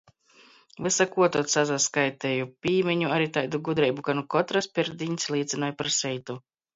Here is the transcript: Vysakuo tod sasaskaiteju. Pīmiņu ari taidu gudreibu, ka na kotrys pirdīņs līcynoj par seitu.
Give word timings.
Vysakuo 0.85 1.25
tod 1.33 1.49
sasaskaiteju. 1.55 2.47
Pīmiņu 2.67 3.11
ari 3.17 3.27
taidu 3.35 3.59
gudreibu, 3.67 4.05
ka 4.09 4.15
na 4.15 4.23
kotrys 4.37 4.69
pirdīņs 4.79 5.29
līcynoj 5.35 5.71
par 5.83 5.91
seitu. 5.97 6.39